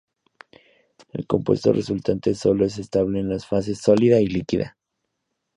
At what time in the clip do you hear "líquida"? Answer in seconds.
4.25-4.75